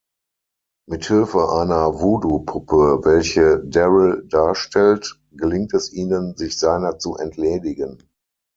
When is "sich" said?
6.35-6.57